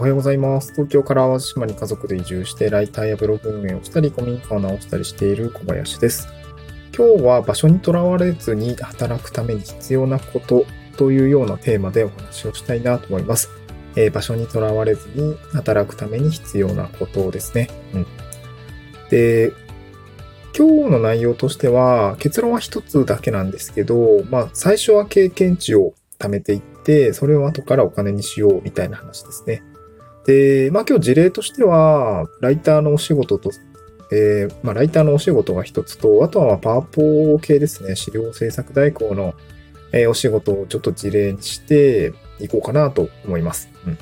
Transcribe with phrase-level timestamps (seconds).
[0.00, 0.72] おはようございます。
[0.72, 6.26] 東京から淡路島に家族で移住して、ライターやブログ運営をしたり、古民家を直したりしている小林です。
[6.96, 10.64] 今日は場所にとらわれずに働くために必要なこと
[10.96, 13.50] というようなテーマでお話をしたいなと思います。
[13.94, 17.68] えー場所にとらわれずに働くために必要なことですね。
[17.92, 18.06] うん。
[19.10, 19.52] で、
[20.56, 29.62] 今日の内容としては、結論は一つだけなんですけど、まあ、最初は経験値を貯めていって、それを後からお金にしようみたいな話ですね。
[30.26, 33.50] で、まあ今日事例としては、ライターのお仕事と、
[34.12, 39.34] えーまあライターのお仕事が一つと、あとはパワポー系ですね、資料制作代行の、
[39.92, 43.68] えーお仕事をちょっと事例にしていこうかなと思います。
[43.86, 43.98] うん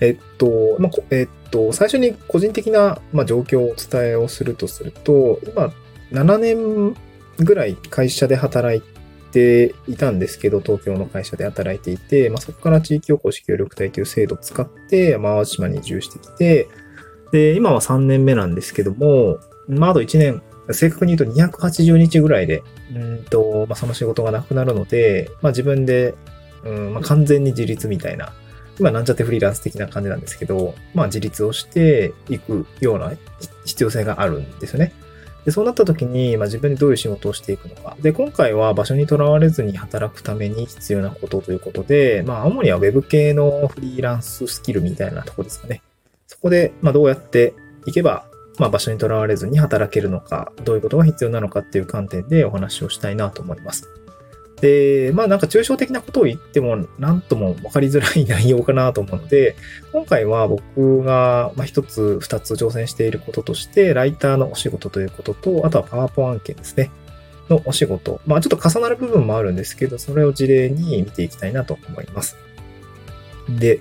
[0.00, 5.72] えっと、まあ、えっと、最初に個人的な、まあ、状況をお伝えをするとすると、今、
[6.12, 6.96] 7年
[7.38, 8.82] ぐらい会社で働い
[9.26, 16.68] ていたんですけど、東京の会社で働いていて、まあ、そこから地域おこし協力隊という制度を使って、まあ、淡路島に移住してきて、
[17.32, 22.62] で、今は3年目なんですけども、まあ、あと1年、正確に言うと280日ぐらいで、
[22.94, 26.14] うんと、まあ、その仕事がなくなるので、まあ、自分で、
[26.64, 28.32] うんまあ、完全に自立みたいな、
[28.78, 33.12] 今なんちゃってフリーランス的な感じなんですけど、まあ自立をしていくような
[33.64, 34.92] 必要性があるんですよね。
[35.46, 37.96] で、そうなった時に、まあ自分でどういう仕事をしていくのか。
[38.00, 45.82] で、今回は場所にとらわれずに働くために必要なことということで、まあ主には Web 系のフリーランススキルみたいなとこですかね。
[46.26, 47.54] そこで、まあどうやって
[47.86, 48.26] いけば、
[48.58, 53.88] まあ場所にとらわれずに働けるのか、どういうことが必要なのかっていう観点でお話をしたいなと思います。
[54.60, 59.56] で、まあなんか抽象的なことを言っても何とも分かりづらい内容かなと思うので、
[59.92, 66.90] 今回は僕が一つ二つ挑戦していることとして、ライターのお仕事ということと、あとはパワポ案件ですね。
[67.48, 68.20] のお仕事。
[68.26, 72.36] まあちょっと重なる部分もあるんですけど、それを事例に見ていきたいなと思います。
[73.48, 73.80] で、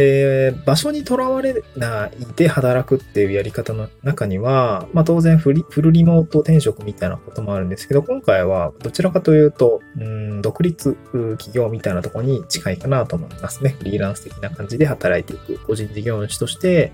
[0.00, 10.96] えー場所にとらわれないで働くっていうやり方の中には、まあ当然フリフルリモート転職みたいなこともあるんですけど、今回はどちらかというと、うん独立
[11.36, 13.70] 企業みたいなとこに近いかなと思いますね。
[13.70, 15.58] フリーランス的な感じで働いていく。
[15.66, 16.92] 個人事業主として、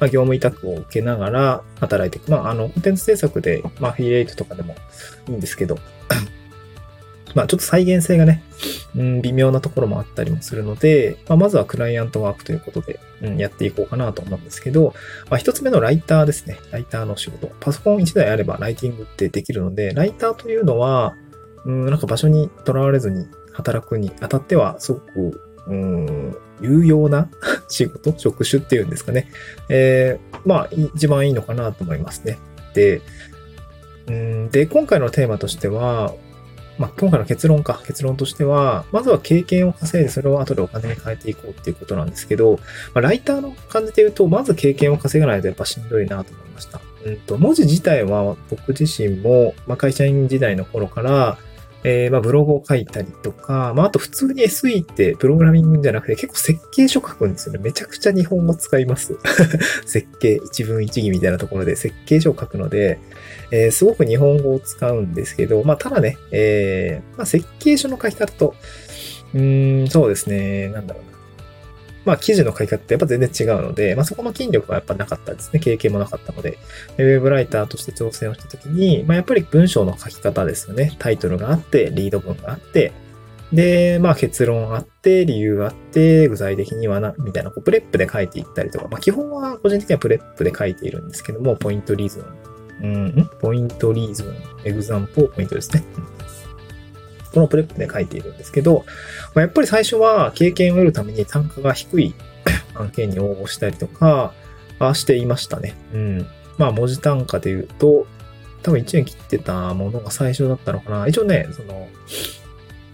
[0.00, 2.30] まあ、業務委託を受けながら働いていく。
[2.30, 4.74] まあ、あの、コンテンツ制作で、まあ、フィリエイトとかでも
[5.28, 5.78] いいんですけど、
[7.34, 8.42] まあ、ちょっと再現性がね、
[8.96, 14.94] うん、微妙なところもあったりもするので、まあ、まずはクライアントワークということで、うん、やっていこうかなと思うんですけど、
[15.30, 16.58] まあ、一つ目のライターですね。
[16.70, 17.50] ライターの仕事。
[17.60, 21.14] パソコン1台あればライティングってできるので、ライターというのは、
[21.64, 27.28] うん、なんか場所にとらわれずに働くにあたっては、すごく、うん、有用な
[27.68, 29.28] 仕事、職種っていうんですかね。
[29.68, 32.38] えーまあ、一番いいのかなと思いますね。
[32.74, 33.00] で、
[34.50, 36.12] で、今回のテーマとしては、
[36.78, 37.80] まあ、今回の結論か。
[37.86, 42.58] 結論としては、まずは経験を稼いで、それを後でお金に変えていこうっていうことなんですけど、
[42.94, 46.80] まあ、ライターの感じで言うと、まず経験を稼がないとやっぱしんどいなと思いました。
[47.04, 51.38] うんと、文字自体は僕自身も、まあ、会社員時代の頃から、
[51.84, 57.60] えーまあブログを書いたりとか、まあ、あと普通に SE ってプログラミングじゃなくて結構設計書書くんですよね。
[57.62, 59.16] めちゃくちゃ日本語使います。
[59.86, 62.98] 設計、一文一義みたいなところで設計書を書くので、
[63.50, 68.54] えーすごく日本語を使うんですけど、まあ、ただね、えーまあ、設計書の書き方と、
[69.34, 71.13] うーん、そうですね、なんだろうな。
[72.04, 75.60] まあ、記事の書き方ってやっぱ全然違うので、まあ、そこの筋力はやっぱなかったですね。
[75.60, 76.58] 経験もなかったので。
[76.98, 80.94] ウェブライターとして挑戦をしたときに、まあ、やっぱり文章の書き方ですよね。
[80.98, 82.92] タイトルがあって、リード文があって、
[83.52, 92.24] で、まあ結論あって、理由あって、具体的にはな、みたいな、こう PREP で書いていったりとか、まあ基本は個人的には PREP で書いているんですけども、 point reason。
[92.82, 95.84] うん、 point reason、example、point ですね。
[97.34, 98.84] この PREP で書いているんですけど、
[99.34, 102.14] まあ、やっぱり最初は経験を得るために単価が低い
[102.74, 104.32] 案件に応募したりとか、
[104.78, 105.74] あしていましたね。
[105.92, 106.26] うん。
[106.58, 108.06] まあ文字単価で言うと、
[108.62, 111.08] 多分1円切ってたものが最初だったのかな。
[111.08, 111.88] 一応ね、その、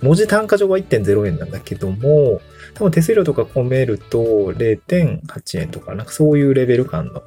[0.02, 2.40] 文字単価上は1.0円なんだけども、
[2.74, 4.18] 多分手数料とか込めると
[4.54, 7.22] 0.8円とか、なんかそういうレベル感の、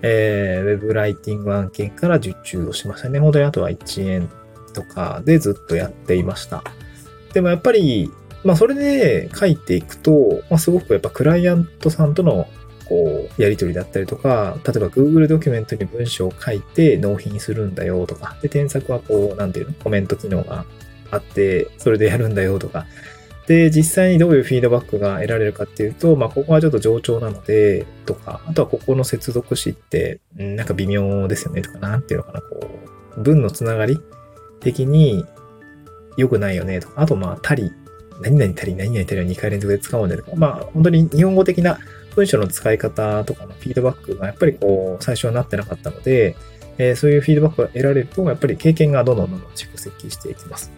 [0.00, 3.20] えー、ウェブライティング案件から受注をしましたね。
[3.20, 4.30] 本当にあとは1円
[4.74, 6.62] とかでずっとやっていました。
[7.32, 8.10] でもやっぱり、
[8.44, 12.46] まあそれで書いていくと、まあすごくやっぱクライアントさんとの
[12.84, 20.64] こう、やり取りだったりとか、例えば Google ドキュメントに文章を書いて納品するんだよとか、で、添削はこう、なんていうのコメント機能が
[21.10, 22.86] あって、それでやるんだよとか。
[23.46, 32.70] で、実際にどういうフィードバックが得られるかっていうと、まあ、ここはちょっと冗長なので、とか、あとはここの接続詞って、なんか微妙ですよねとか、なんていうのかな、こ
[33.16, 34.00] う、文のつながり
[34.64, 35.24] 的に
[36.16, 37.72] 良くないよねとか、あとまあ、たり
[38.20, 41.78] 何々足り何々足りを2回連続で使うんでとか、まあ本当に日本語的な
[42.14, 46.36] 文章の使い方とかのフィードバックがやっぱりこう最初はなってなかったので、
[46.78, 50.72] えー、そういうフィードバックが得られると、やっぱり経験がどんどんどんどん蓄積していきます。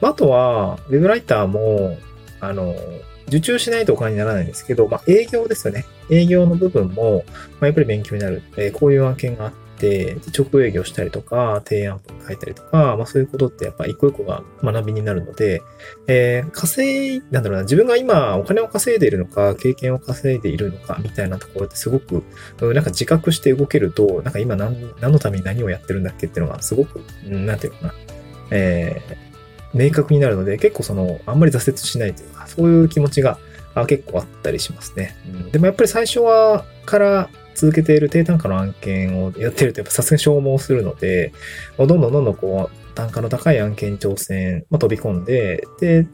[0.00, 1.98] あとは、ウェブライターも、
[2.40, 2.74] あの、
[3.28, 5.84] 受注しないとお金にならないんですけど、まあ、営業ですよね。
[6.10, 8.42] 営業の部分も、まあ、やっぱり勉強になる。
[8.56, 15.62] えー、こういう案件があって、直営業したりとか、提案文書いたりとか、まあ、そういうことってやっぱ一個一個が学びになるので、
[16.06, 22.22] えー、稼い、なんだろうな、自分が今お金を稼いでいるのか、経験を稼いでいるのか、みたいなところってすごく、
[22.60, 27.94] なんか自覚して動けると、なんか今何何のために何をやってるんだっけっていうのがすごく、なんていうかな、
[28.50, 33.38] えー、明確になるので、結構その、あんまり挫折しないというか、そういう気持ちが
[33.74, 35.16] あ結構あったりしますね。
[35.26, 41.32] うん、でもやっぱり最初はから続けている低単価の案件をやってるとやっぱさすがに消耗するので、
[41.76, 46.06] どんどんどんどんこう単価の高い案件に挑戦、まあ、飛び込んで、で、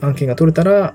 [0.00, 0.94] 案件が取れたら、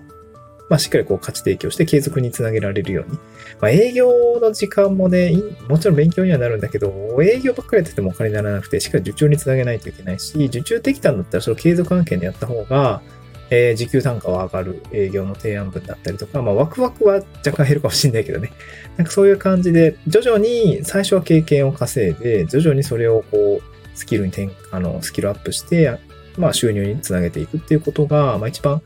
[0.70, 3.18] まあ、しっかりこう価値提供して継続につなげられるように。
[3.62, 4.12] まあ、営業
[4.42, 5.32] の時間もね、
[5.70, 6.92] もちろん勉強にはなるんだけど、
[7.22, 13.02] 営業ばっかりやっててもお金にならなくて、しっかり受注につなげないといけないし、受注できたんだったらそれを継続案件でやった方が、
[13.50, 17.16] えー、時給単価は上がる営業の提案文だったりとか、まあ、ワクワクは
[17.46, 18.52] 若干減るかもしれないけどね。
[18.98, 25.98] なんかそういう感じで、徐々に最初は経験を稼いで、徐々にそれをこう、スキルに転、あの、スキルアップして、
[26.38, 28.82] まあ、収入につなげていくっていうことが、まあ、一番、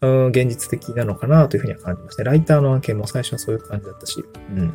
[0.00, 2.24] うん、現実的なのかなというふうには感じました。
[2.24, 4.72] ライターの案件も最初はそういう感じだったし、うん。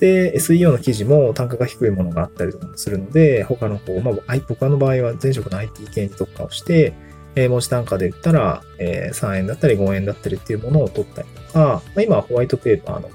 [0.00, 6.92] で、SEO の記事も単価が低いものがあったりとかもするので、他の方、まあ、僕の場合は前職の IT 系に特化をして、
[7.36, 13.10] えー、文字単価で言ったら、え、3円だったり5円だったりっていうものを取ったりとか、ま、今はホワイトペーパーの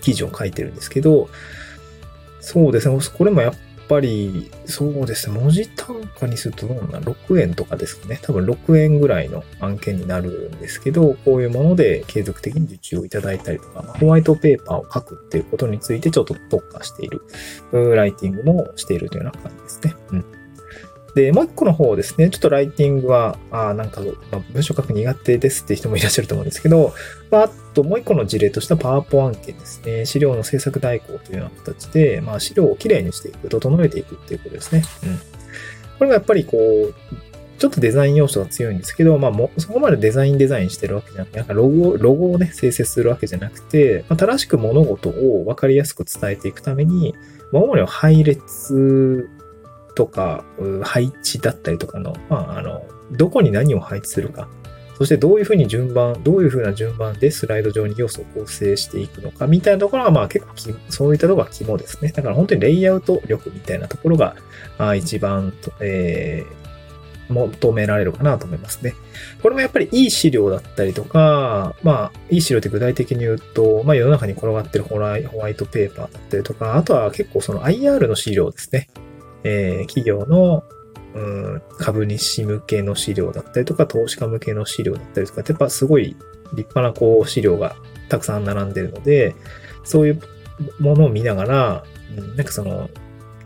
[0.00, 1.28] 記事を書いてるんですけど、
[2.40, 3.54] そうですね、これもやっ
[3.88, 8.18] ぱり、そうですね、文字単価にするとどうな ?6 円とかですかね。
[8.22, 17.22] 多分6円ぐらいの案件になるんですけど、こういうもので継続的に受注をいただいたりとか、ホワイトペーパーを書くっていうことについてちょっと特化している、
[17.94, 20.01] ライティングもしているというような感じですね。
[21.14, 24.00] で、もう一個の方ですね、ちょっとライティングは、あなんか、
[24.30, 26.94] まあ、文章書く苦手ですって人もいらっしゃると思うんですけど、
[27.30, 30.06] まあ、あともう一個の事例としてはパワーポ案件ですね。
[30.06, 34.82] 資料の制作代行というような形で、まあ、資料をきれいにしていく、整えていくっていうことですね。
[35.04, 35.18] うん。
[35.98, 36.94] これがやっぱりこう、
[37.58, 47.14] ちょっとデザイン要素が強いんですけど、まあもそこまでデザインデザインしてるわけじゃなくて、なんかロゴ、ロゴをね、生成するわけじゃなくて、まあ、正しく物事を分かりやすく伝えていくために、
[47.52, 49.30] まあ、主には配列
[49.94, 50.44] とか、
[50.82, 54.48] 配置だったりとかの、まあ、あの、どこに何を配置するか、
[55.02, 60.52] そしてどういうふうに順番、どういうふうな順番でスライド上に要素を構成していくのか、みたいなところが、まあ結構
[60.90, 62.12] そういったところが肝ですね。
[62.12, 64.36] だから本当にレイアウト力みたいなところが、
[64.78, 68.94] あ一番、えー、求められるかなと思いますね。
[69.42, 75.22] これもやっぱりいい資料だったりとか、まあ、いい資料って具体的に言うと、まあ世の中に転がってるホワイ
[75.56, 78.88] トペーパーだったりとか、あとは結構その IR の資料ですね。
[79.44, 80.64] えー、企業の、
[81.14, 86.16] うん、株主向けの資料だったりとか、投資家向けの資料だったりとか、やっぱすごい
[86.54, 87.76] 立派なこう資料が
[88.08, 89.34] たくさん並んでるので、
[89.84, 90.22] そういう
[90.78, 91.84] ものを見ながら、
[92.16, 92.88] うん、なんかその、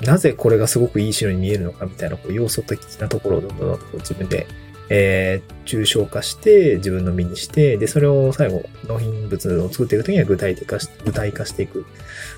[0.02, 4.46] なぜこれがすごくいい資料に見えるのかみたいなこう要素的なところをどんどん自分で
[4.88, 11.84] えー、抽象化して自分の身にして、で、それを最後、納品物を作っていくときには具体的化し、具体化していく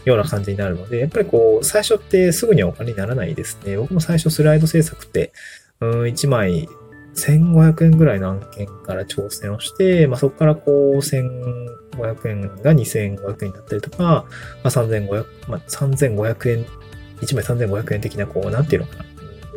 [0.04, 3.76] ような感じになるので、やっぱりこう、最初ってすぐにはお金にならないですね。
[3.76, 5.32] 僕も最初スライド制作って、
[5.80, 6.68] うん、1枚
[7.14, 14.24] 1500円ぐらいの案件から挑戦をして、まあ、そこからこう、1500円が2500円だったりとか、ま
[14.64, 16.66] あ、3500、まあ、3500円、
[17.20, 19.04] 1枚3500円的な、こう、なんていうのかな。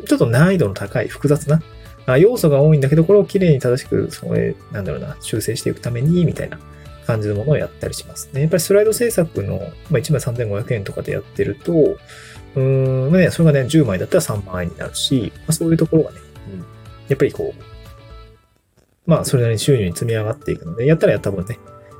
[0.05, 1.61] ちょっと難易度の高い複雑な
[2.05, 6.59] あ要素が多いんだけど、これをきれいに正しく、それ、なんだろうな、修正していくために、みたいな
[7.05, 8.41] 感じのものをやったりしますね。
[8.41, 16.17] やっぱりスライド制作の、まあ、1枚3500円とかでやってると、うーん、ね、それがね、10枚だったら3万円になるし、まあ、そういうところがね、
[16.53, 16.65] うん、や
[17.13, 17.63] っぱりこう、
[19.05, 21.59] まあ、それなりに収入に積み上がっていくので、やったらやった分ね、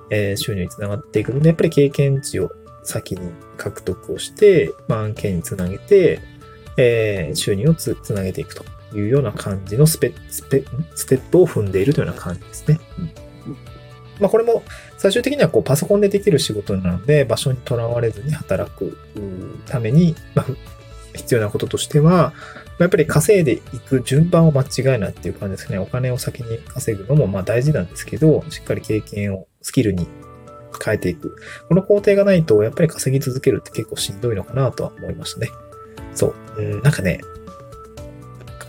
[0.10, 2.52] えー、収入につながっていくので、やっぱり経験値を
[2.84, 6.20] 先に獲得をして、まあ、案件につなげて、
[6.78, 8.64] えー、収入をつなげていくと。
[8.94, 10.64] いうような感じのスペ、スペ、
[10.96, 12.80] ステップを踏んでいるというような感じですね。
[13.00, 13.12] うん
[14.22, 14.64] まあ、これも
[14.98, 18.96] 最終的にはこうパソコンでできる仕事なので、場所にとらわれずに働く
[19.66, 20.46] ために、まあ、
[21.16, 22.34] 必要なこととしては、
[22.80, 25.80] やっぱり稼いでいく順番を間違えないっていう感じですね。
[25.80, 30.08] お金を先に稼ぐのもまあ大事なんですけど、しっかり経験をスキルに
[30.84, 31.36] 変えていく。
[31.68, 35.50] この工程がないと、やっぱり稼ぎ続けるって結構しんどいのかなとは思いましたね。
[36.14, 36.62] そう。
[36.62, 37.22] うん、なんかね、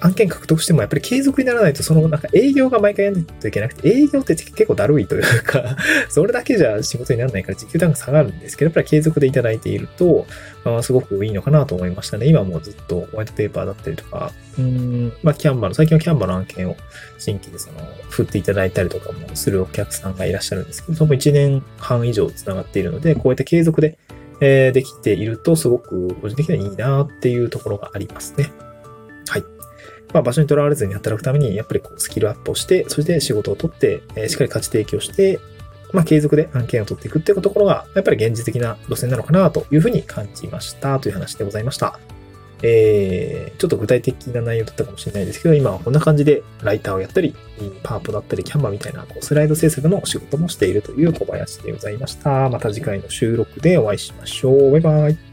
[0.03, 5.77] 案件獲得してもやっぱり継続にならないと、そのなんか営業が毎回やらないといけなくて、営業って結構だるいというか
[6.11, 10.27] それだけじゃ仕事にならないから時給単価下がるんですけど、やっぱり継続でいただいていると、
[10.65, 12.27] まあ、すごくいいのかなと思いましたね。
[12.27, 16.77] 今もずっとホワイトペーパーだったりとか、うん、まあ、キャンバーの、最近はキャンバーの案件を
[17.19, 17.79] 新規でその、
[18.11, 23.99] 振っていただいたりとかもするお客さんがいらっしゃるんですけど、その1年半以上繋がっているので、こうやって継続で、
[24.41, 28.51] えー、できていると、すごく個人的にはいいなっていうところがありますね。
[30.13, 35.41] まあ、場所にとらわれずに働くために、やっぱりこうスキルアップをして、そして仕事を取って、え、しっかり価値提供して、
[35.93, 41.99] まあ、継続で案件を取っていくっていうところが、やっぱり現実的な路線なのかなというふうに感じましたという話でございました。
[42.63, 47.35] えー、ちょっと具体的な内容だったかもしれないですけど、今はこんな感じでライターをやったり、
[47.83, 52.49] パープだったり、キャンバーみたいなこうスライド制作の仕事もしているという小林でございました。
[52.49, 54.71] また次回の収録でお会いしましょう。
[54.73, 55.32] バイバイ。